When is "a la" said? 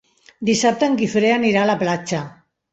1.67-1.79